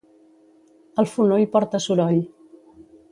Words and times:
El 1.03 1.09
fonoll 1.11 1.45
porta 1.57 1.83
soroll. 1.89 2.21